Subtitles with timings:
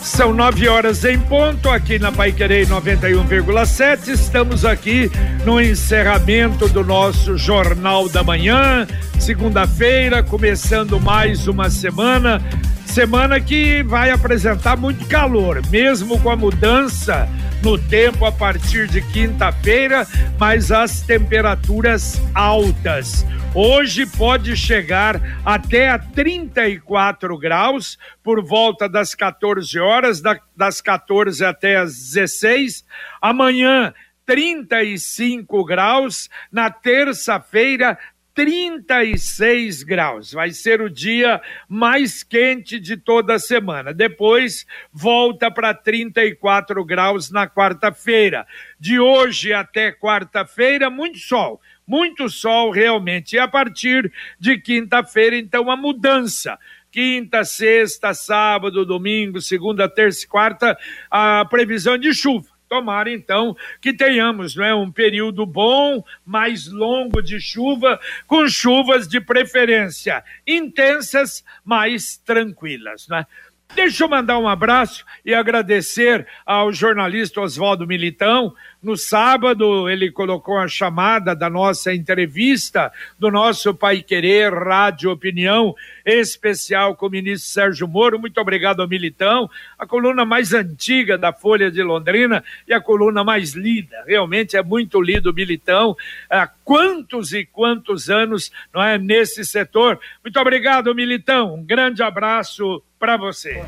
[0.00, 4.08] São nove horas em ponto aqui na Pai Querer 91,7.
[4.08, 5.10] Estamos aqui
[5.44, 8.86] no encerramento do nosso Jornal da Manhã,
[9.18, 12.40] segunda-feira, começando mais uma semana.
[12.86, 17.28] Semana que vai apresentar muito calor, mesmo com a mudança
[17.62, 20.06] no tempo a partir de quinta-feira,
[20.38, 23.26] mas as temperaturas altas.
[23.54, 30.22] Hoje pode chegar até a 34 graus por volta das 14 horas,
[30.56, 32.84] das 14 até as 16.
[33.20, 33.92] Amanhã
[34.26, 37.98] 35 graus, na terça-feira
[38.38, 40.32] 36 graus.
[40.32, 43.92] Vai ser o dia mais quente de toda a semana.
[43.92, 48.46] Depois volta para 34 graus na quarta-feira.
[48.78, 51.60] De hoje até quarta-feira, muito sol.
[51.84, 53.34] Muito sol realmente.
[53.34, 56.56] E a partir de quinta-feira, então, a mudança
[56.92, 60.78] quinta, sexta, sábado, domingo, segunda, terça e quarta,
[61.10, 62.57] a previsão de chuva.
[62.68, 69.08] Tomara então que tenhamos não é, um período bom, mais longo de chuva, com chuvas
[69.08, 73.08] de preferência intensas, mais tranquilas.
[73.08, 73.26] Né?
[73.74, 80.56] Deixa eu mandar um abraço e agradecer ao jornalista Oswaldo Militão, no sábado, ele colocou
[80.56, 85.74] a chamada da nossa entrevista do nosso Pai Querer Rádio Opinião
[86.08, 88.18] especial com o ministro Sérgio Moro.
[88.18, 93.22] Muito obrigado ao Militão, a coluna mais antiga da Folha de Londrina e a coluna
[93.22, 93.96] mais lida.
[94.06, 95.96] Realmente é muito lido o Militão.
[96.30, 99.98] Há quantos e quantos anos não é nesse setor?
[100.22, 101.54] Muito obrigado, Militão.
[101.54, 103.62] Um grande abraço para você.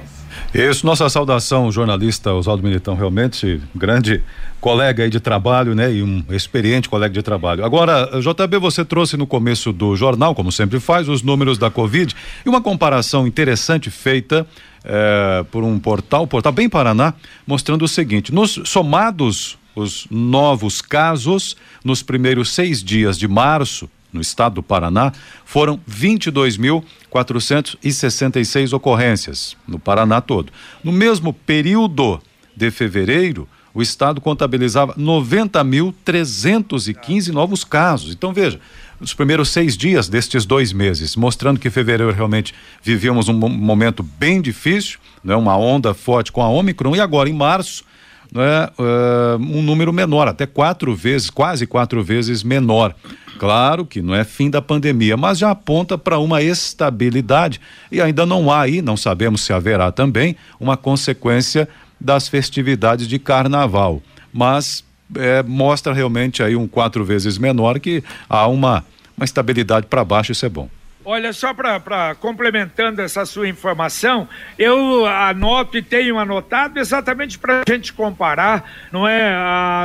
[0.53, 4.23] Isso, nossa saudação, jornalista Oswaldo Militão, realmente grande
[4.61, 5.93] colega aí de trabalho, né?
[5.93, 7.65] E um experiente colega de trabalho.
[7.65, 12.15] Agora, JB, você trouxe no começo do jornal, como sempre faz, os números da Covid
[12.45, 14.47] e uma comparação interessante feita
[14.85, 17.15] é, por um portal, portal bem Paraná,
[17.47, 24.21] mostrando o seguinte: nos somados os novos casos nos primeiros seis dias de março no
[24.21, 25.13] estado do Paraná,
[25.45, 30.53] foram 22.466 ocorrências no Paraná todo.
[30.83, 32.21] No mesmo período
[32.57, 38.13] de fevereiro, o estado contabilizava 90.315 novos casos.
[38.13, 38.59] Então veja,
[39.01, 44.41] os primeiros seis dias destes dois meses, mostrando que fevereiro realmente vivíamos um momento bem
[44.41, 47.85] difícil, né, uma onda forte com a Omicron, e agora em março
[48.33, 52.95] né, uh, um número menor, até quatro vezes, quase quatro vezes menor.
[53.39, 58.27] Claro que não é fim da pandemia, mas já aponta para uma estabilidade e ainda
[58.27, 61.67] não há aí, não sabemos se haverá também, uma consequência
[61.99, 64.03] das festividades de carnaval.
[64.33, 64.85] Mas
[65.17, 68.85] é, mostra realmente aí um quatro vezes menor que há uma,
[69.17, 70.69] uma estabilidade para baixo, isso é bom.
[71.03, 74.29] Olha, só para complementando essa sua informação,
[74.59, 79.35] eu anoto e tenho anotado exatamente para a gente comparar, não é,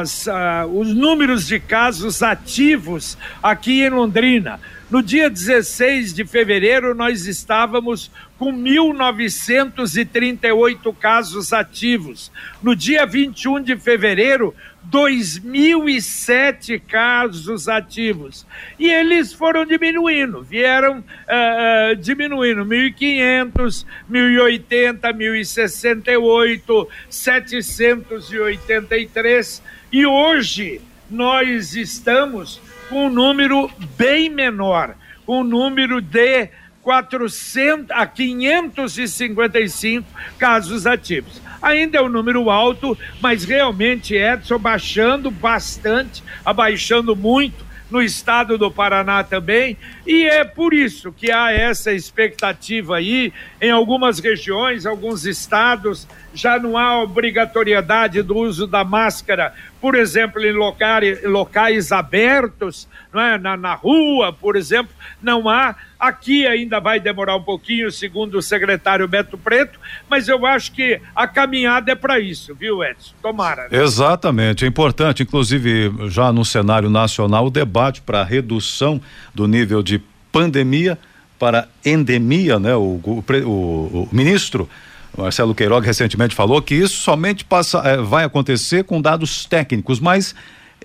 [0.01, 4.59] as, uh, os números de casos ativos aqui em Londrina.
[4.91, 12.29] No dia 16 de fevereiro, nós estávamos com 1.938 casos ativos.
[12.61, 14.53] No dia 21 de fevereiro,
[14.91, 18.45] 2.007 casos ativos.
[18.77, 29.63] E eles foram diminuindo, vieram uh, diminuindo: 1.500, 1.080, 1.068, 783.
[29.91, 30.79] E hoje
[31.09, 33.67] nós estamos com um número
[33.97, 34.95] bem menor,
[35.27, 36.49] um número de
[36.85, 40.07] 400 a 555
[40.37, 41.41] casos ativos.
[41.59, 48.69] Ainda é um número alto, mas realmente Edson baixando bastante, abaixando muito no estado do
[48.69, 53.31] Paraná também, e é por isso que há essa expectativa aí
[53.61, 59.53] em algumas regiões, alguns estados já não há obrigatoriedade do uso da máscara,
[59.85, 63.37] por exemplo, em locais, locais abertos, é?
[63.37, 64.91] na, na rua, por exemplo,
[65.21, 65.75] não há.
[65.99, 69.79] Aqui ainda vai demorar um pouquinho, segundo o secretário Beto Preto,
[70.09, 73.13] mas eu acho que a caminhada é para isso, viu, Edson?
[73.21, 73.69] Tomara.
[73.69, 73.79] Né?
[73.79, 78.99] Exatamente, é importante, inclusive, já no cenário nacional, o debate para a redução
[79.35, 80.97] do nível de pandemia
[81.37, 82.73] para endemia, né?
[82.73, 84.67] o, o, o, o ministro
[85.17, 90.35] Marcelo Queiroga recentemente falou que isso somente passa, é, vai acontecer com dados técnicos, mas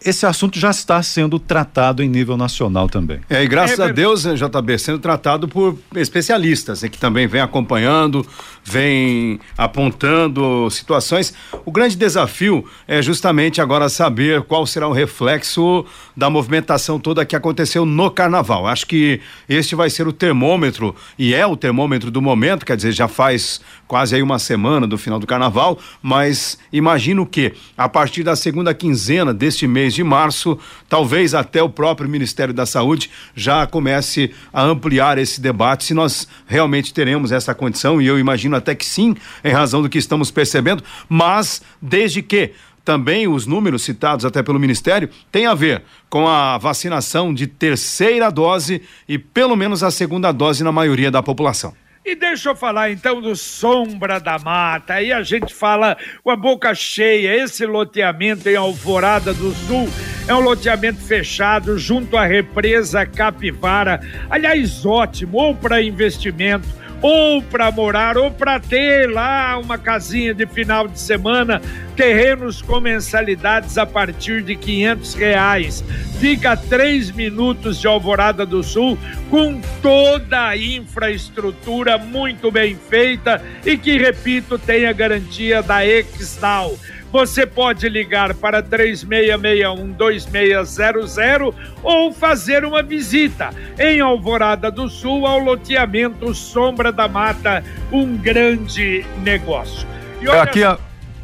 [0.05, 3.21] esse assunto já está sendo tratado em nível nacional também.
[3.29, 7.27] É, e graças é, a Deus, né, JB, sendo tratado por especialistas, né, que também
[7.27, 8.27] vem acompanhando,
[8.65, 11.35] vem apontando situações.
[11.67, 15.85] O grande desafio é justamente agora saber qual será o reflexo
[16.17, 18.67] da movimentação toda que aconteceu no carnaval.
[18.67, 22.93] Acho que este vai ser o termômetro, e é o termômetro do momento, quer dizer,
[22.93, 28.23] já faz quase aí uma semana do final do carnaval, mas imagino que a partir
[28.23, 30.59] da segunda quinzena deste mês de março,
[30.89, 36.29] talvez até o próprio Ministério da Saúde já comece a ampliar esse debate se nós
[36.47, 40.31] realmente teremos essa condição, e eu imagino até que sim, em razão do que estamos
[40.31, 42.53] percebendo, mas desde que
[42.85, 48.31] também os números citados até pelo Ministério têm a ver com a vacinação de terceira
[48.31, 51.75] dose e pelo menos a segunda dose na maioria da população.
[52.11, 54.95] E deixa eu falar então do Sombra da Mata.
[54.95, 57.37] Aí a gente fala com a boca cheia.
[57.37, 59.89] Esse loteamento em Alvorada do Sul
[60.27, 64.01] é um loteamento fechado junto à represa Capivara.
[64.29, 70.47] Aliás, ótimo, ou para investimento ou para morar, ou para ter lá uma casinha de
[70.47, 71.61] final de semana,
[71.97, 75.85] terrenos com mensalidades a partir de quinhentos reais.
[76.19, 78.99] Fica a três minutos de Alvorada do Sul,
[79.31, 86.77] com toda a infraestrutura muito bem feita e que, repito, tem a garantia da Extal.
[87.13, 96.35] Você pode ligar para 3661-2600 ou fazer uma visita em Alvorada do Sul ao loteamento
[96.35, 99.89] Sombra da Mata, um grande negócio.
[100.21, 100.43] E olha...
[100.43, 100.79] Aqui a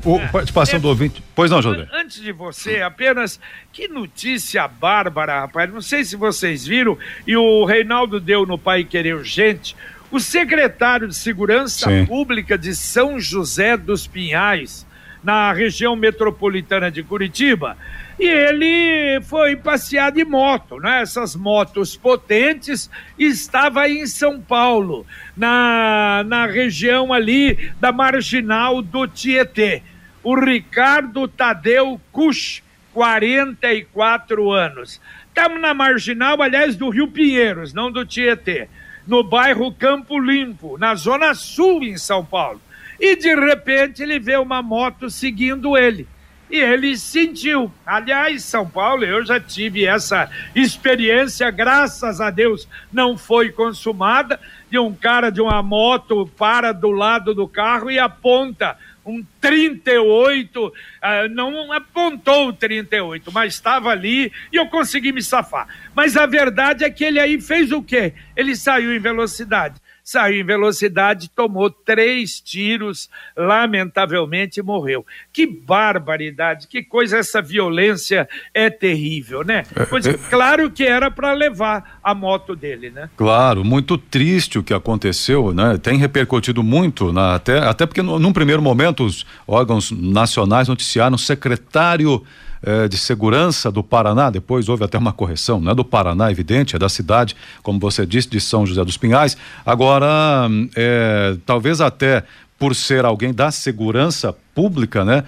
[0.06, 1.22] o, é, participação é, do ouvinte.
[1.34, 1.86] Pois não, José.
[1.92, 3.40] Antes de você, apenas
[3.72, 5.72] que notícia bárbara, rapaz.
[5.72, 6.96] Não sei se vocês viram,
[7.26, 9.76] e o Reinaldo deu no Pai Querer Urgente.
[10.10, 12.06] O secretário de Segurança Sim.
[12.06, 14.86] Pública de São José dos Pinhais,
[15.22, 17.76] na região metropolitana de Curitiba,
[18.18, 21.02] e ele foi passear de moto, né?
[21.02, 29.82] Essas motos potentes, estava em São Paulo, na, na região ali da marginal do Tietê.
[30.22, 32.62] O Ricardo Tadeu Cush,
[32.94, 35.00] 44 anos.
[35.28, 38.68] Estamos na marginal, aliás, do Rio Pinheiros, não do Tietê,
[39.06, 42.60] no bairro Campo Limpo, na zona sul em São Paulo
[42.98, 46.08] e de repente ele vê uma moto seguindo ele.
[46.48, 47.72] E ele sentiu.
[47.84, 54.38] Aliás, São Paulo, eu já tive essa experiência, graças a Deus não foi consumada,
[54.70, 60.66] de um cara de uma moto para do lado do carro e aponta um 38,
[60.66, 65.68] uh, ah, não apontou o 38, mas estava ali e eu consegui me safar.
[65.94, 68.14] Mas a verdade é que ele aí fez o quê?
[68.36, 75.04] Ele saiu em velocidade saiu em velocidade, tomou três tiros, lamentavelmente morreu.
[75.32, 79.64] Que barbaridade, que coisa, essa violência é terrível, né?
[79.90, 80.18] Pois, é, é...
[80.30, 83.10] claro que era para levar a moto dele, né?
[83.16, 85.76] Claro, muito triste o que aconteceu, né?
[85.76, 91.16] Tem repercutido muito, na, até, até porque no, num primeiro momento os órgãos nacionais noticiaram
[91.16, 92.24] o secretário
[92.66, 96.74] eh, de Segurança do Paraná, depois houve até uma correção, não é do Paraná, evidente,
[96.74, 99.36] é da cidade, como você disse, de São José dos Pinhais.
[99.64, 102.24] Agora, eh, talvez até
[102.58, 105.22] por ser alguém da segurança pública, né?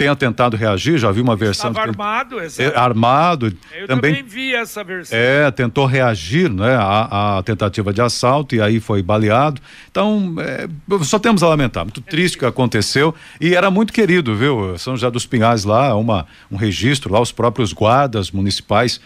[0.00, 1.70] Tenha tentado reagir, já vi uma versão.
[1.70, 2.74] Estava armado, exato.
[2.74, 3.46] É, armado.
[3.70, 5.18] Eu também, também vi essa versão.
[5.18, 9.60] É, tentou reagir, né, à, à tentativa de assalto e aí foi baleado.
[9.90, 10.66] Então, é,
[11.04, 11.84] só temos a lamentar.
[11.84, 14.78] Muito triste o que aconteceu e era muito querido, viu?
[14.78, 19.02] São José dos Pinhais lá, uma, um registro lá, os próprios guardas municipais,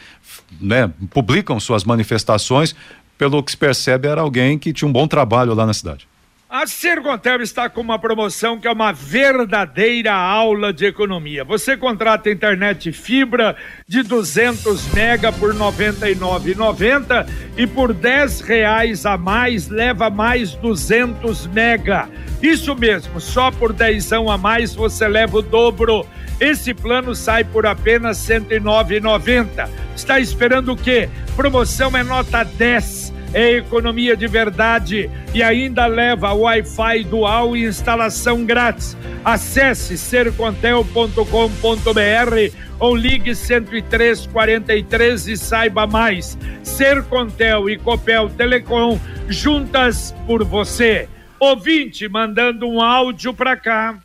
[0.61, 2.75] né, publicam suas manifestações.
[3.19, 6.07] Pelo que se percebe, era alguém que tinha um bom trabalho lá na cidade.
[6.57, 11.43] A Sercontel está com uma promoção que é uma verdadeira aula de economia.
[11.43, 13.57] Você contrata internet fibra
[13.89, 21.49] de 200 mega por R$ 99,90 e por 10 reais a mais leva mais 200
[21.49, 22.09] mega.
[22.41, 26.07] Isso mesmo, só por 10 a mais você leva o dobro.
[26.39, 29.69] Esse plano sai por apenas R$ 109,90.
[29.97, 31.09] Está esperando o quê?
[31.35, 38.45] Promoção é nota 10 é economia de verdade e ainda leva Wi-Fi dual e instalação
[38.45, 38.97] grátis.
[39.25, 46.39] Acesse sercontel.com.br ou ligue 10343 e saiba mais.
[46.63, 48.99] Sercontel e Copel Telecom
[49.29, 51.09] juntas por você.
[51.41, 53.99] Ouvinte mandando um áudio para cá.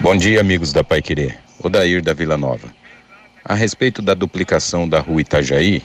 [0.00, 1.38] Bom dia, amigos da Pai Querer.
[1.62, 2.68] Odair da Vila Nova.
[3.44, 5.82] A respeito da duplicação da rua Itajaí,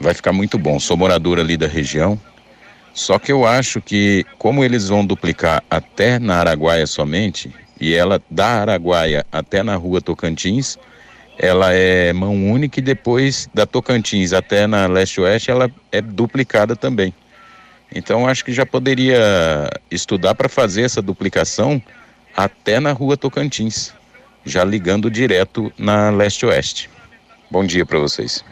[0.00, 0.78] vai ficar muito bom.
[0.78, 2.18] Sou morador ali da região.
[2.94, 8.20] Só que eu acho que, como eles vão duplicar até na Araguaia somente, e ela
[8.28, 10.76] da Araguaia até na rua Tocantins,
[11.38, 17.14] ela é mão única e depois da Tocantins até na leste-oeste ela é duplicada também.
[17.94, 21.80] Então acho que já poderia estudar para fazer essa duplicação
[22.36, 23.94] até na rua Tocantins,
[24.44, 26.90] já ligando direto na leste-oeste.
[27.50, 28.44] Bom dia para vocês.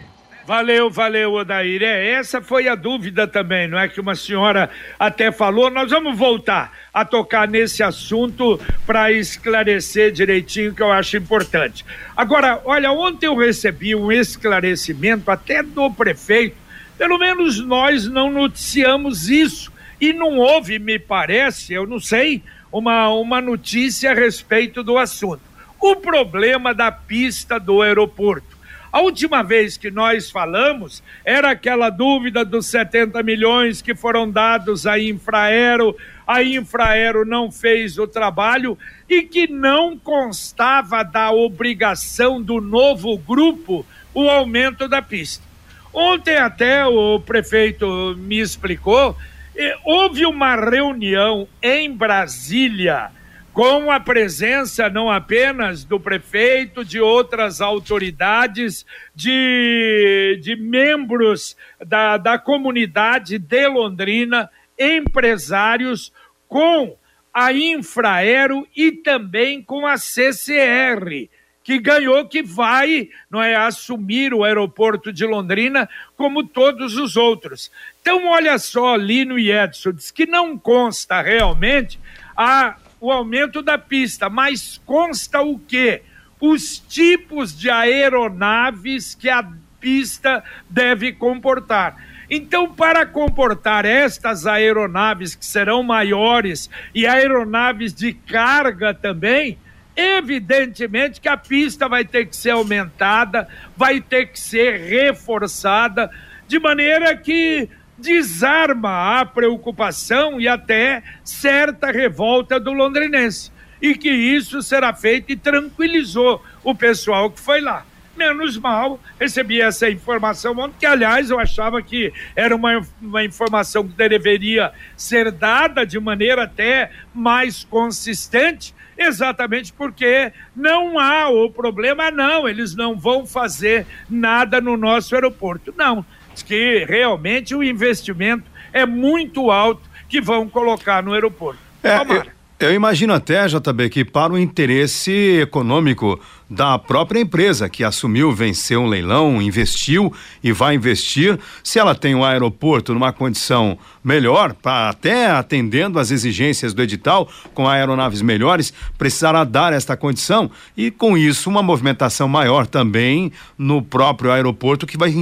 [0.46, 1.82] Valeu, valeu, Odair.
[1.82, 3.88] É, essa foi a dúvida também, não é?
[3.88, 5.68] Que uma senhora até falou.
[5.70, 11.84] Nós vamos voltar a tocar nesse assunto para esclarecer direitinho, que eu acho importante.
[12.16, 16.56] Agora, olha, ontem eu recebi um esclarecimento até do prefeito.
[16.96, 19.72] Pelo menos nós não noticiamos isso.
[20.00, 25.42] E não houve, me parece, eu não sei, uma, uma notícia a respeito do assunto.
[25.80, 28.55] O problema da pista do aeroporto.
[28.96, 34.86] A última vez que nós falamos era aquela dúvida dos 70 milhões que foram dados
[34.86, 35.94] à Infraero.
[36.26, 43.84] A Infraero não fez o trabalho e que não constava da obrigação do novo grupo
[44.14, 45.44] o aumento da pista.
[45.92, 49.14] Ontem até o prefeito me explicou,
[49.54, 53.10] eh, houve uma reunião em Brasília
[53.56, 58.84] com a presença não apenas do prefeito, de outras autoridades,
[59.14, 66.12] de, de membros da, da comunidade de Londrina, empresários,
[66.46, 66.98] com
[67.32, 71.30] a Infraero e também com a CCR,
[71.64, 77.72] que ganhou, que vai não é, assumir o aeroporto de Londrina como todos os outros.
[78.02, 81.98] Então, olha só, Lino e Edson, diz que não consta realmente
[82.36, 86.02] a o aumento da pista, mas consta o quê?
[86.40, 89.46] Os tipos de aeronaves que a
[89.80, 91.96] pista deve comportar.
[92.28, 99.58] Então, para comportar estas aeronaves que serão maiores e aeronaves de carga também,
[99.94, 106.10] evidentemente que a pista vai ter que ser aumentada, vai ter que ser reforçada,
[106.48, 113.50] de maneira que desarma a preocupação e até certa revolta do londrinense.
[113.80, 117.84] E que isso será feito e tranquilizou o pessoal que foi lá.
[118.16, 123.86] Menos mal, recebi essa informação ontem, que aliás eu achava que era uma, uma informação
[123.86, 132.10] que deveria ser dada de maneira até mais consistente, exatamente porque não há o problema,
[132.10, 135.74] não, eles não vão fazer nada no nosso aeroporto.
[135.76, 136.02] Não,
[136.44, 141.60] que realmente o investimento é muito alto que vão colocar no aeroporto.
[141.82, 142.24] É, eu,
[142.58, 148.82] eu imagino até, JB, que para o interesse econômico da própria empresa que assumiu, venceu
[148.82, 151.38] um leilão, investiu e vai investir.
[151.62, 157.68] Se ela tem um aeroporto numa condição melhor, até atendendo às exigências do edital, com
[157.68, 164.30] aeronaves melhores, precisará dar esta condição e, com isso, uma movimentação maior também no próprio
[164.30, 165.12] aeroporto que vai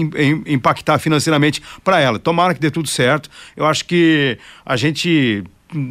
[0.46, 2.18] impactar financeiramente para ela.
[2.18, 3.28] Tomara que dê tudo certo.
[3.56, 5.42] Eu acho que a gente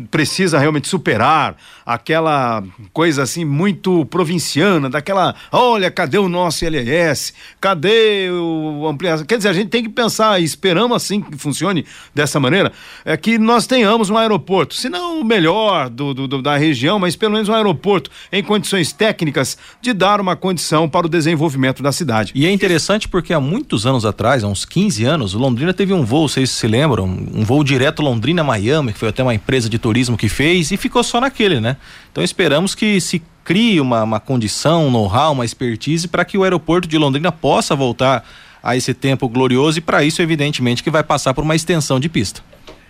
[0.09, 7.33] precisa realmente superar aquela coisa assim muito provinciana, daquela, olha, cadê o nosso LS?
[7.59, 9.25] Cadê o ampliação?
[9.25, 12.71] Quer dizer, a gente tem que pensar, e esperamos assim que funcione dessa maneira,
[13.03, 17.15] é que nós tenhamos um aeroporto, se não o melhor do, do, da região, mas
[17.15, 21.91] pelo menos um aeroporto em condições técnicas de dar uma condição para o desenvolvimento da
[21.91, 22.31] cidade.
[22.35, 26.03] E é interessante porque há muitos anos atrás, há uns 15 anos, Londrina teve um
[26.03, 30.17] voo, vocês se lembram, um voo direto Londrina-Miami, que foi até uma empresa de turismo
[30.17, 31.77] que fez e ficou só naquele, né?
[32.11, 36.43] Então esperamos que se crie uma, uma condição, um know-how, uma expertise para que o
[36.43, 38.25] aeroporto de Londrina possa voltar
[38.61, 42.07] a esse tempo glorioso e para isso, evidentemente, que vai passar por uma extensão de
[42.07, 42.41] pista.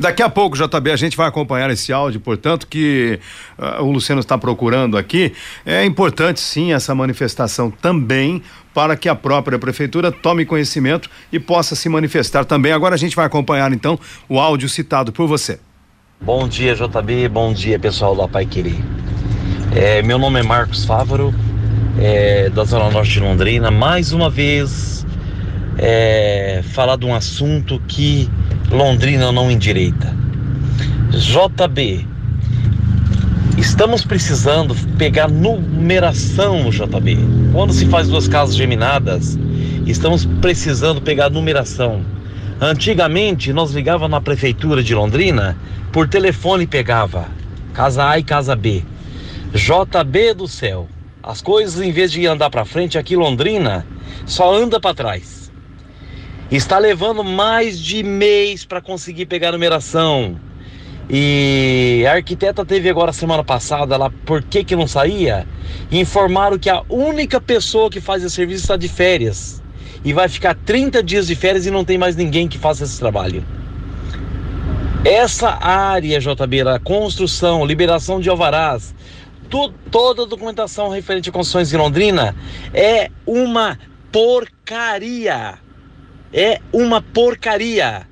[0.00, 3.20] Daqui a pouco, JB, a gente vai acompanhar esse áudio, portanto, que
[3.58, 5.34] uh, o Luciano está procurando aqui.
[5.66, 11.74] É importante, sim, essa manifestação também para que a própria prefeitura tome conhecimento e possa
[11.74, 12.72] se manifestar também.
[12.72, 15.60] Agora a gente vai acompanhar, então, o áudio citado por você.
[16.18, 17.28] Bom dia, JB.
[17.28, 18.78] Bom dia, pessoal do Pai Querer.
[19.74, 21.34] É, meu nome é Marcos Fávaro,
[21.98, 23.70] é, da Zona Norte de Londrina.
[23.70, 25.04] Mais uma vez,
[25.82, 28.28] é, falar de um assunto que
[28.70, 30.14] Londrina não endireita.
[31.10, 32.06] JB,
[33.56, 37.18] estamos precisando pegar numeração, JB.
[37.52, 39.38] Quando se faz duas casas geminadas,
[39.86, 42.04] estamos precisando pegar numeração.
[42.60, 45.56] Antigamente, nós ligava na prefeitura de Londrina,
[45.90, 47.26] por telefone pegava
[47.72, 48.84] casa A e casa B.
[49.54, 50.86] JB do céu.
[51.22, 53.86] As coisas em vez de andar para frente aqui Londrina,
[54.26, 55.49] só anda para trás.
[56.50, 60.36] Está levando mais de mês para conseguir pegar a numeração.
[61.08, 65.46] E a arquiteta teve agora semana passada lá, por que que não saía?
[65.92, 69.62] Informaram que a única pessoa que faz esse serviço está de férias.
[70.04, 72.98] E vai ficar 30 dias de férias e não tem mais ninguém que faça esse
[72.98, 73.44] trabalho.
[75.04, 78.92] Essa área, JB, a construção, liberação de alvarás,
[79.88, 82.34] toda a documentação referente a construções em Londrina
[82.74, 83.78] é uma
[84.10, 85.58] porcaria
[86.32, 88.06] é uma porcaria.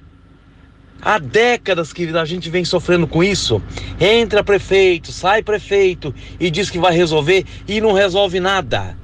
[1.01, 3.63] Há décadas que a gente vem sofrendo com isso.
[4.01, 8.97] Entra prefeito, sai prefeito e diz que vai resolver e não resolve nada.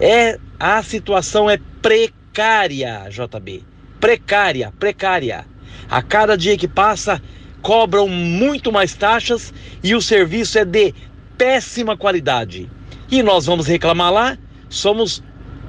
[0.00, 3.62] É a situação é precária, JB.
[4.00, 5.44] Precária, precária.
[5.90, 7.20] A cada dia que passa,
[7.60, 9.52] cobram muito mais taxas
[9.82, 10.94] e o serviço é de
[11.36, 12.70] péssima qualidade.
[13.10, 14.38] E nós vamos reclamar lá,
[14.70, 15.22] somos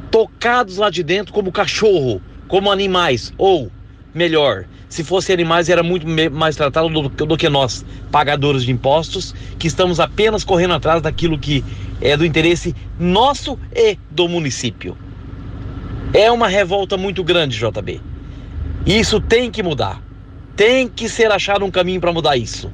[0.10, 3.72] tocados lá de dentro como cachorro como animais, ou
[4.14, 9.34] melhor, se fossem animais era muito mais tratado do, do, que nós, pagadores de impostos,
[9.60, 11.64] que estamos apenas correndo atrás daquilo que
[12.00, 14.98] é do interesse nosso e do município.
[16.14, 18.00] É uma revolta muito grande, JB.
[18.86, 20.01] Isso tem que mudar.
[20.55, 22.72] Tem que ser achado um caminho para mudar isso.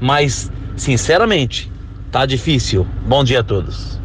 [0.00, 1.70] Mas, sinceramente,
[2.10, 2.86] tá difícil.
[3.02, 4.00] Bom dia a todos.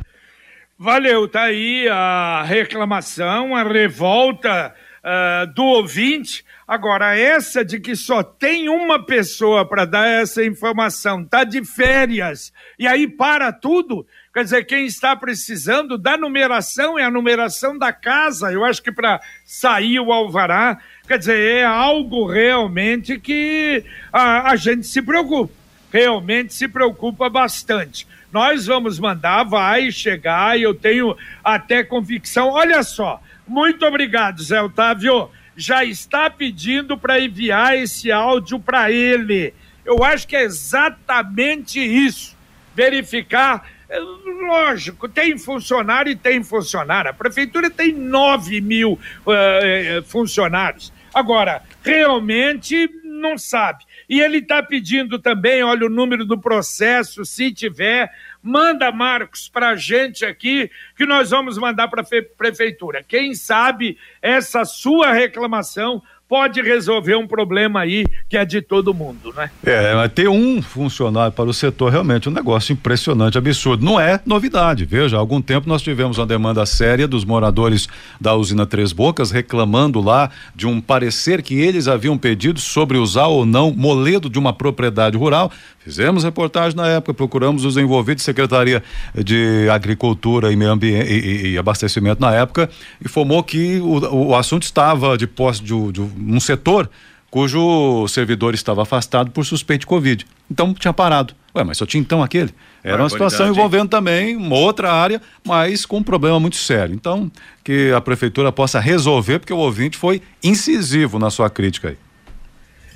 [0.78, 4.74] Valeu, tá aí a reclamação, a revolta
[5.04, 6.46] uh, do ouvinte.
[6.68, 12.54] Agora, essa de que só tem uma pessoa para dar essa informação, tá de férias,
[12.80, 17.92] e aí para tudo, quer dizer, quem está precisando da numeração é a numeração da
[17.92, 18.52] casa.
[18.52, 24.56] Eu acho que para sair o alvará, quer dizer, é algo realmente que a, a
[24.56, 25.54] gente se preocupa.
[25.92, 28.08] Realmente se preocupa bastante.
[28.32, 32.50] Nós vamos mandar, vai chegar, eu tenho até convicção.
[32.50, 35.30] Olha só, muito obrigado, Zé Otávio.
[35.56, 39.54] Já está pedindo para enviar esse áudio para ele.
[39.86, 42.36] Eu acho que é exatamente isso.
[42.76, 43.70] Verificar.
[43.90, 47.12] É, lógico, tem funcionário e tem funcionário.
[47.12, 50.92] A prefeitura tem 9 mil uh, funcionários.
[51.14, 53.84] Agora, realmente não sabe.
[54.10, 58.12] E ele está pedindo também, olha o número do processo, se tiver,
[58.44, 62.06] Manda, Marcos, para a gente aqui, que nós vamos mandar para a
[62.38, 63.02] prefeitura.
[63.08, 66.04] Quem sabe essa sua reclamação
[66.34, 69.52] pode resolver um problema aí que é de todo mundo, né?
[69.64, 73.86] É, mas ter um funcionário para o setor realmente é um negócio impressionante, absurdo.
[73.86, 77.88] Não é novidade, veja, há algum tempo nós tivemos uma demanda séria dos moradores
[78.20, 83.28] da usina Três Bocas reclamando lá de um parecer que eles haviam pedido sobre usar
[83.28, 85.52] ou não moledo de uma propriedade rural.
[85.84, 88.82] Fizemos reportagem na época, procuramos os envolvidos, Secretaria
[89.14, 92.70] de Agricultura e Meio Ambiente e, e Abastecimento na época,
[93.04, 96.90] informou que o, o assunto estava de posse de, de um setor
[97.30, 100.26] cujo servidor estava afastado por suspeito de Covid.
[100.50, 101.34] Então tinha parado.
[101.56, 102.54] Ué, mas só tinha então aquele.
[102.84, 106.94] Era uma situação envolvendo também uma outra área, mas com um problema muito sério.
[106.94, 107.32] Então,
[107.64, 111.98] que a prefeitura possa resolver, porque o ouvinte foi incisivo na sua crítica aí.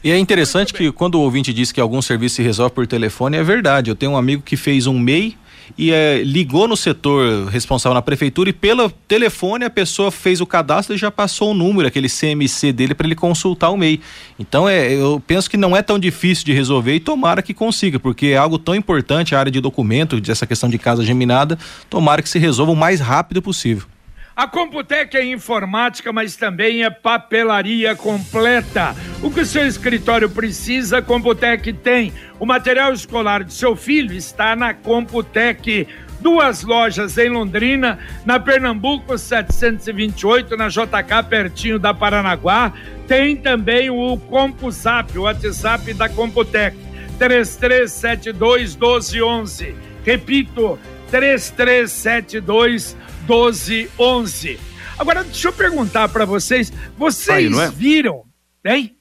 [0.03, 3.37] E é interessante que quando o ouvinte diz que algum serviço se resolve por telefone,
[3.37, 3.89] é verdade.
[3.89, 5.35] Eu tenho um amigo que fez um MEI
[5.77, 10.45] e é, ligou no setor responsável na prefeitura e pelo telefone a pessoa fez o
[10.45, 13.99] cadastro e já passou o número, aquele CMC dele para ele consultar o MEI.
[14.39, 17.99] Então é, eu penso que não é tão difícil de resolver e tomara que consiga,
[17.99, 21.57] porque é algo tão importante a área de documento, dessa questão de casa geminada,
[21.89, 23.87] tomara que se resolva o mais rápido possível.
[24.35, 28.95] A Computec é informática, mas também é papelaria completa.
[29.21, 32.13] O que o seu escritório precisa, a Computec tem.
[32.39, 35.87] O material escolar de seu filho está na Computec.
[36.19, 42.73] Duas lojas em Londrina, na Pernambuco 728, na JK, pertinho da Paranaguá.
[43.07, 46.77] Tem também o CompuSap, o WhatsApp da Computec.
[47.17, 49.75] 3372 1211.
[50.05, 50.77] Repito,
[51.09, 52.95] 3372
[53.27, 54.59] 1211.
[54.97, 57.69] Agora, deixa eu perguntar para vocês, vocês Aí, é?
[57.69, 58.23] viram,
[58.63, 58.96] hein?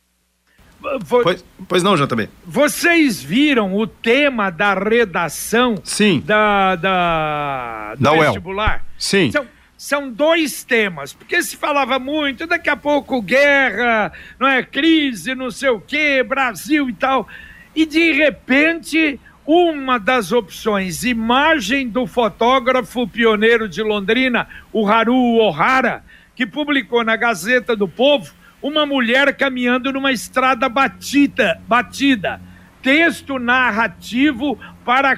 [1.09, 2.29] Pois, pois não, JB.
[2.45, 6.23] Vocês viram o tema da redação Sim.
[6.25, 8.85] da, da, do da vestibular?
[8.99, 9.31] Sim.
[9.31, 9.47] São,
[9.77, 15.51] são dois temas, porque se falava muito, daqui a pouco guerra, não é crise, não
[15.51, 17.29] sei o quê, Brasil e tal.
[17.75, 26.03] E de repente uma das opções, imagem do fotógrafo pioneiro de Londrina, o Haru Ohara,
[26.35, 32.41] que publicou na Gazeta do Povo uma mulher caminhando numa estrada batida, batida.
[32.83, 35.17] Texto narrativo para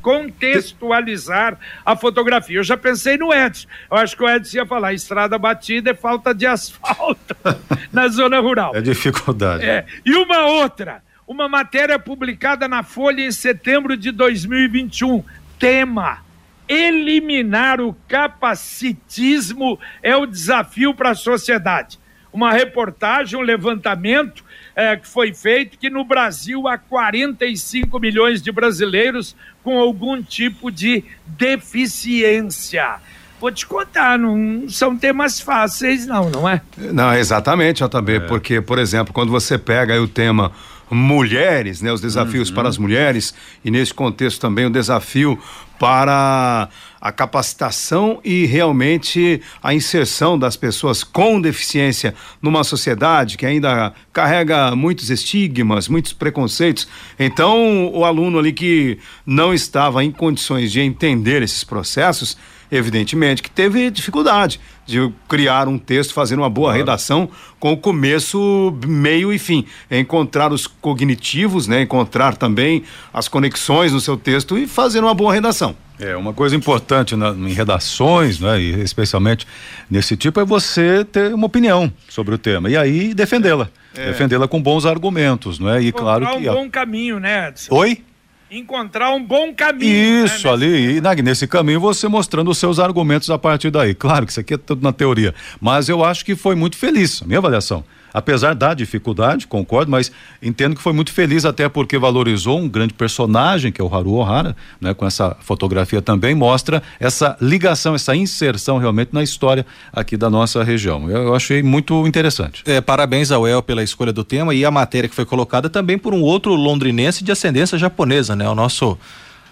[0.00, 2.58] contextualizar a fotografia.
[2.58, 3.68] Eu já pensei no Edson.
[3.90, 7.36] Eu acho que o Edson ia falar: estrada batida é falta de asfalto
[7.92, 8.74] na zona rural.
[8.74, 9.64] É dificuldade.
[9.64, 9.84] É.
[10.04, 15.24] E uma outra uma matéria publicada na Folha em setembro de 2021.
[15.58, 16.18] Tema:
[16.68, 21.98] eliminar o capacitismo é o desafio para a sociedade.
[22.32, 28.52] Uma reportagem, um levantamento é, que foi feito que no Brasil há 45 milhões de
[28.52, 32.96] brasileiros com algum tipo de deficiência.
[33.40, 36.60] Vou te contar, não são temas fáceis, não, não é?
[36.76, 38.20] Não, exatamente, JB, é.
[38.20, 40.52] porque, por exemplo, quando você pega o tema
[40.90, 42.54] mulheres, né, os desafios uhum.
[42.54, 45.38] para as mulheres e nesse contexto também o desafio
[45.78, 46.68] para
[47.00, 54.74] a capacitação e realmente a inserção das pessoas com deficiência numa sociedade que ainda carrega
[54.74, 56.88] muitos estigmas, muitos preconceitos.
[57.18, 62.36] Então, o aluno ali que não estava em condições de entender esses processos,
[62.70, 66.78] evidentemente que teve dificuldade de criar um texto, fazer uma boa claro.
[66.78, 69.66] redação com o começo, meio e fim.
[69.90, 71.82] É encontrar os cognitivos, né?
[71.82, 75.76] Encontrar também as conexões no seu texto e fazer uma boa redação.
[75.98, 79.46] É, uma coisa importante na, em redações, né, e especialmente
[79.90, 83.70] nesse tipo, é você ter uma opinião sobre o tema e aí defendê-la.
[83.96, 84.08] É.
[84.08, 85.80] Defendê-la com bons argumentos, não é?
[85.80, 86.50] E claro que.
[86.50, 87.74] um bom caminho, né, Edson?
[87.74, 88.02] Oi?
[88.50, 90.20] Encontrar um bom caminho.
[90.20, 93.94] Né, isso, né, ali, e nesse caminho você mostrando os seus argumentos a partir daí.
[93.94, 97.22] Claro que isso aqui é tudo na teoria, mas eu acho que foi muito feliz,
[97.22, 97.84] a minha avaliação
[98.16, 100.10] apesar da dificuldade, concordo, mas
[100.42, 104.14] entendo que foi muito feliz até porque valorizou um grande personagem que é o Haru
[104.14, 110.16] Ohara, né, com essa fotografia também mostra essa ligação, essa inserção realmente na história aqui
[110.16, 111.10] da nossa região.
[111.10, 112.62] Eu, eu achei muito interessante.
[112.64, 115.98] É, parabéns ao El pela escolha do tema e a matéria que foi colocada também
[115.98, 118.96] por um outro londrinense de ascendência japonesa, né, o nosso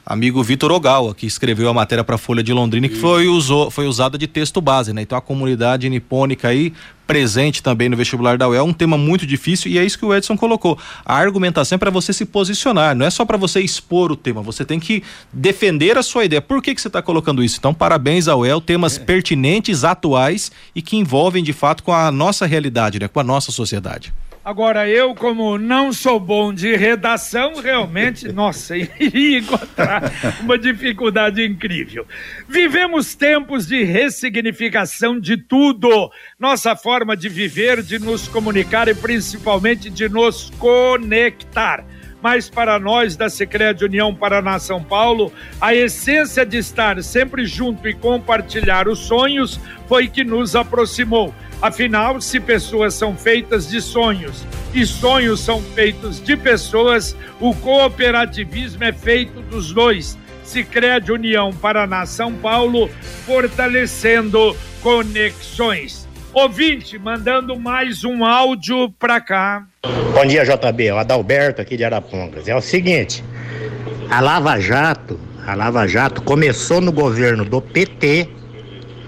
[0.04, 3.70] amigo Vitor Ogawa, que escreveu a matéria para a Folha de Londrina, que foi, usou,
[3.70, 5.02] foi usada de texto base, né?
[5.02, 6.72] Então a comunidade nipônica aí
[7.06, 10.04] presente também no vestibular da UEL, é um tema muito difícil e é isso que
[10.04, 10.78] o Edson colocou.
[11.04, 14.42] A argumentação é para você se posicionar, não é só para você expor o tema,
[14.42, 16.40] você tem que defender a sua ideia.
[16.40, 17.56] Por que, que você está colocando isso?
[17.58, 19.00] Então, parabéns ao UEL, temas é.
[19.00, 23.08] pertinentes, atuais e que envolvem de fato com a nossa realidade, né?
[23.08, 24.12] com a nossa sociedade.
[24.44, 32.06] Agora, eu, como não sou bom de redação, realmente, nossa, iria encontrar uma dificuldade incrível.
[32.46, 36.10] Vivemos tempos de ressignificação de tudo.
[36.38, 41.82] Nossa forma de viver, de nos comunicar e principalmente de nos conectar
[42.24, 47.86] mas para nós da Secrete União Paraná São Paulo, a essência de estar sempre junto
[47.86, 51.34] e compartilhar os sonhos foi que nos aproximou.
[51.60, 58.82] Afinal, se pessoas são feitas de sonhos e sonhos são feitos de pessoas, o cooperativismo
[58.84, 60.16] é feito dos dois.
[60.42, 62.88] Sicredi União Paraná São Paulo,
[63.26, 66.08] fortalecendo conexões.
[66.32, 69.66] Ouvinte, mandando mais um áudio para cá.
[70.14, 70.86] Bom dia, JB.
[70.86, 72.48] É o Adalberto aqui de Arapongas.
[72.48, 73.22] É o seguinte,
[74.08, 78.26] a Lava Jato, a Lava Jato começou no governo do PT,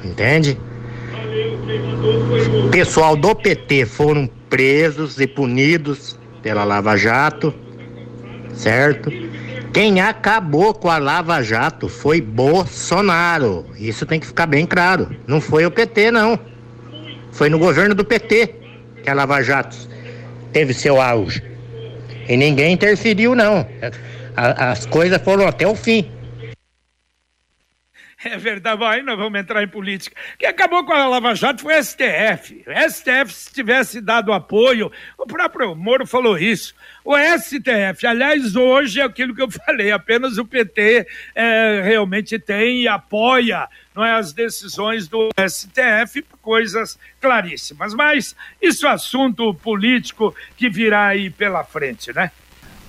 [0.04, 0.58] entende?
[2.70, 7.54] Pessoal do PT foram presos e punidos pela Lava Jato,
[8.52, 9.10] certo?
[9.72, 13.64] Quem acabou com a Lava Jato foi Bolsonaro.
[13.78, 15.08] Isso tem que ficar bem claro.
[15.26, 16.38] Não foi o PT, não.
[17.32, 18.54] Foi no governo do PT
[19.02, 19.95] que a Lava Jato
[20.52, 21.42] teve seu auge.
[22.28, 23.66] E ninguém interferiu, não.
[24.37, 26.11] as coisas foram até o fim.
[28.32, 30.16] É verdade, aí nós vamos entrar em política.
[30.36, 32.64] Quem acabou com a Lava Jato foi o STF.
[32.66, 36.74] O STF, se tivesse dado apoio, o próprio Moro falou isso.
[37.04, 42.82] O STF, aliás, hoje é aquilo que eu falei, apenas o PT é, realmente tem
[42.82, 47.94] e apoia não é, as decisões do STF, coisas claríssimas.
[47.94, 52.30] Mas isso é assunto político que virá aí pela frente, né?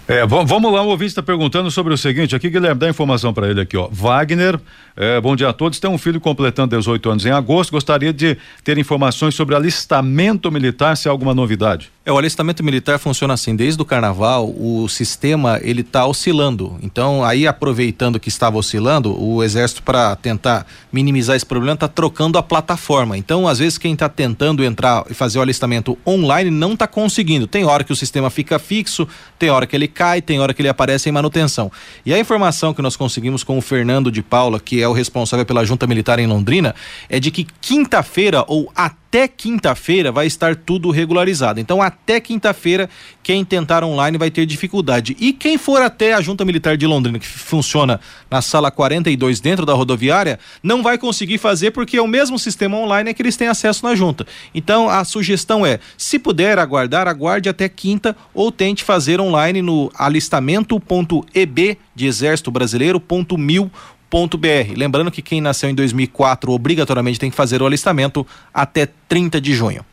[0.10, 3.50] É, vamos lá, o ouvinte está perguntando sobre o seguinte aqui, Guilherme, dá informação para
[3.50, 3.90] ele aqui, ó.
[3.92, 4.58] Wagner,
[4.96, 8.38] é, bom dia a todos, tem um filho completando 18 anos em agosto, gostaria de
[8.64, 11.92] ter informações sobre alistamento militar, se há alguma novidade.
[12.06, 16.80] É, o alistamento militar funciona assim, desde o carnaval, o sistema ele está oscilando.
[16.82, 22.38] Então, aí aproveitando que estava oscilando, o exército para tentar minimizar esse problema está trocando
[22.38, 23.18] a plataforma.
[23.18, 27.46] Então, às vezes quem está tentando entrar e fazer o alistamento online não está conseguindo.
[27.46, 29.06] Tem hora que o sistema fica fixo,
[29.38, 31.72] tem hora que ele cai, tem hora que ele aparece em manutenção.
[32.06, 35.44] E a informação que nós conseguimos com o Fernando de Paula, que é o responsável
[35.44, 36.76] pela Junta Militar em Londrina,
[37.10, 41.62] é de que quinta-feira ou até até quinta-feira vai estar tudo regularizado.
[41.62, 42.90] Então, até quinta-feira,
[43.24, 45.16] quem tentar online vai ter dificuldade.
[45.18, 49.66] E quem for até a Junta Militar de Londrina, que funciona na sala 42 dentro
[49.66, 53.48] da rodoviária, não vai conseguir fazer porque é o mesmo sistema online que eles têm
[53.48, 54.28] acesso na junta.
[54.54, 59.90] Então, a sugestão é, se puder aguardar, aguarde até quinta ou tente fazer online no
[59.96, 63.72] alistamento.eb de Exército Brasileiro.mil
[64.10, 69.40] br Lembrando que quem nasceu em 2004 obrigatoriamente tem que fazer o alistamento até 30
[69.42, 69.86] de junho.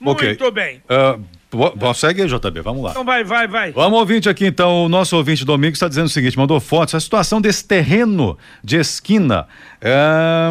[0.00, 0.50] Muito okay.
[0.50, 0.82] bem.
[0.90, 2.90] Uh, segue aí, JB, vamos lá.
[2.90, 3.72] Então vai, vai, vai.
[3.72, 7.00] Vamos ouvinte aqui, então, o nosso ouvinte Domingos está dizendo o seguinte, mandou fotos, a
[7.00, 9.46] situação desse terreno de esquina,
[9.80, 10.50] é,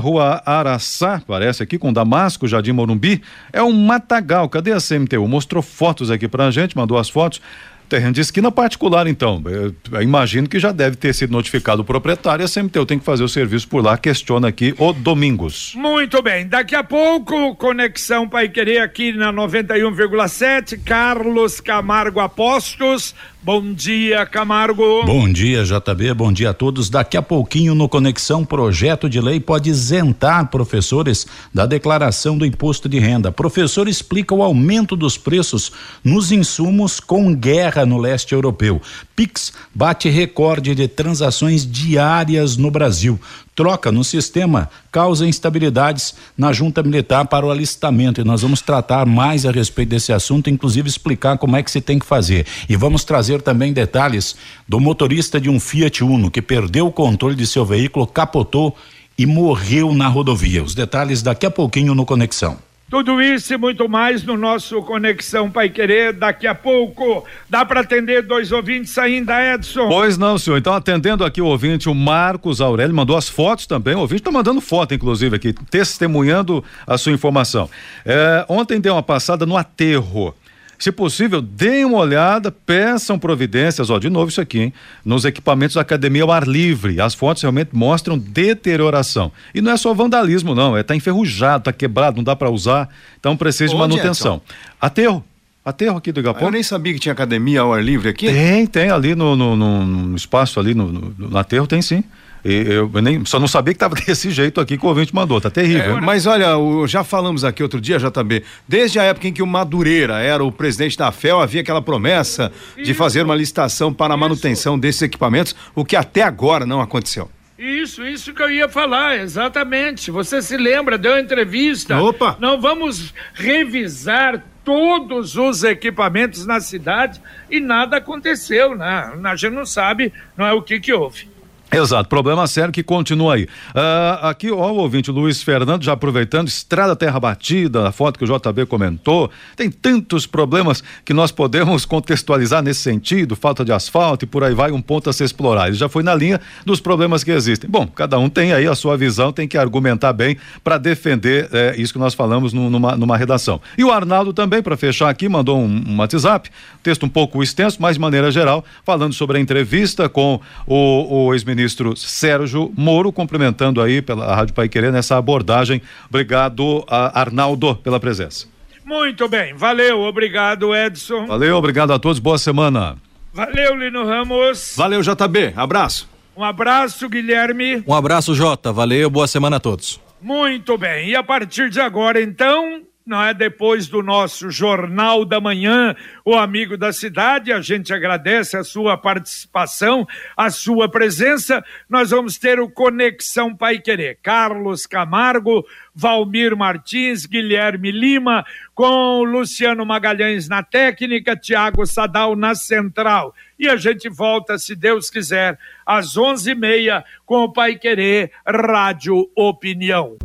[0.00, 5.26] rua Araçá, parece aqui, com Damasco, Jardim Morumbi, é um matagal, cadê a CMTU?
[5.28, 7.40] Mostrou fotos aqui pra gente, mandou as fotos,
[7.88, 9.42] Terreno de esquina particular, então.
[9.46, 12.44] Eu, imagino que já deve ter sido notificado o proprietário.
[12.44, 13.96] A CMTU tem que fazer o serviço por lá.
[13.96, 15.72] Questiona aqui o Domingos.
[15.76, 16.46] Muito bem.
[16.46, 20.80] Daqui a pouco, Conexão Pai Querer aqui na 91,7.
[20.84, 23.14] Carlos Camargo Apostos
[23.46, 25.04] Bom dia, Camargo.
[25.04, 26.14] Bom dia, JB.
[26.14, 26.90] Bom dia a todos.
[26.90, 32.88] Daqui a pouquinho no Conexão, projeto de lei pode isentar professores da declaração do imposto
[32.88, 33.30] de renda.
[33.30, 35.70] Professor explica o aumento dos preços
[36.02, 38.82] nos insumos com guerra no leste europeu.
[39.14, 43.16] Pix bate recorde de transações diárias no Brasil
[43.56, 49.06] troca no sistema causa instabilidades na junta militar para o alistamento e nós vamos tratar
[49.06, 52.46] mais a respeito desse assunto, inclusive explicar como é que se tem que fazer.
[52.68, 54.36] E vamos trazer também detalhes
[54.68, 58.76] do motorista de um Fiat Uno que perdeu o controle de seu veículo, capotou
[59.18, 60.62] e morreu na rodovia.
[60.62, 62.58] Os detalhes daqui a pouquinho no Conexão.
[62.88, 67.24] Tudo isso e muito mais no nosso Conexão Pai Querer daqui a pouco.
[67.50, 69.88] Dá para atender dois ouvintes ainda, Edson?
[69.88, 70.56] Pois não, senhor.
[70.56, 73.96] Então, atendendo aqui o ouvinte, o Marcos Aurélio mandou as fotos também.
[73.96, 77.68] O ouvinte está mandando foto, inclusive, aqui, testemunhando a sua informação.
[78.04, 80.32] É, ontem deu uma passada no aterro
[80.78, 84.72] se possível, deem uma olhada, peçam providências, ó, de novo isso aqui, hein?
[85.04, 87.00] Nos equipamentos da academia ao ar livre.
[87.00, 89.32] As fotos realmente mostram deterioração.
[89.54, 92.88] E não é só vandalismo, não, é tá enferrujado, tá quebrado, não dá para usar,
[93.18, 94.40] então precisa de manutenção.
[94.80, 95.24] Aterro.
[95.64, 96.46] Aterro aqui do Igapó.
[96.46, 98.28] Eu nem sabia que tinha academia ao ar livre aqui.
[98.28, 102.04] Tem, tem ali no, no, no, no espaço ali no, no, no aterro, tem sim.
[102.48, 105.40] Eu, eu nem, só não sabia que estava desse jeito aqui que o ouvinte mandou,
[105.40, 105.98] tá terrível.
[105.98, 109.42] É, mas olha, o, já falamos aqui outro dia, JB, desde a época em que
[109.42, 114.14] o Madureira era o presidente da FEL, havia aquela promessa de fazer uma licitação para
[114.14, 117.28] a manutenção desses equipamentos, o que até agora não aconteceu.
[117.58, 120.10] Isso, isso que eu ia falar, exatamente.
[120.10, 121.98] Você se lembra, deu uma entrevista.
[122.00, 122.36] Opa!
[122.38, 129.12] Não vamos revisar todos os equipamentos na cidade e nada aconteceu, né?
[129.24, 131.35] A gente não sabe, não é o que que houve.
[131.76, 133.44] Exato, problema sério que continua aí.
[133.44, 138.24] Uh, aqui, ó, o ouvinte Luiz Fernando, já aproveitando, estrada terra batida, a foto que
[138.24, 139.30] o JB comentou.
[139.54, 144.54] Tem tantos problemas que nós podemos contextualizar nesse sentido, falta de asfalto e por aí
[144.54, 145.68] vai, um ponto a se explorar.
[145.68, 147.68] Ele já foi na linha dos problemas que existem.
[147.68, 151.74] Bom, cada um tem aí a sua visão, tem que argumentar bem para defender é,
[151.76, 153.60] isso que nós falamos no, numa, numa redação.
[153.76, 156.48] E o Arnaldo também, para fechar aqui, mandou um, um WhatsApp,
[156.82, 161.34] texto um pouco extenso, mas de maneira geral, falando sobre a entrevista com o, o
[161.34, 165.82] ex-ministro ministro Sérgio Moro, cumprimentando aí pela Rádio Pai Querer nessa abordagem.
[166.08, 168.46] Obrigado, Arnaldo, pela presença.
[168.84, 171.26] Muito bem, valeu, obrigado, Edson.
[171.26, 172.96] Valeu, obrigado a todos, boa semana.
[173.34, 174.74] Valeu, Lino Ramos.
[174.76, 175.54] Valeu, JB.
[175.56, 176.08] Abraço.
[176.36, 177.82] Um abraço, Guilherme.
[177.86, 178.72] Um abraço, Jota.
[178.72, 180.00] Valeu, boa semana a todos.
[180.22, 181.08] Muito bem.
[181.10, 183.32] E a partir de agora, então, não é?
[183.32, 188.98] Depois do nosso Jornal da Manhã, o Amigo da Cidade, a gente agradece a sua
[188.98, 190.04] participação,
[190.36, 191.64] a sua presença.
[191.88, 194.18] Nós vamos ter o Conexão Pai Querer.
[194.20, 195.64] Carlos Camargo,
[195.94, 203.32] Valmir Martins, Guilherme Lima, com Luciano Magalhães na técnica, Tiago Sadal na central.
[203.56, 208.32] E a gente volta, se Deus quiser, às onze e meia com o Pai Querer
[208.44, 210.16] Rádio Opinião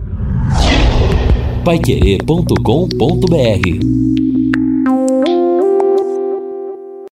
[1.63, 4.20] paiquerê.com.br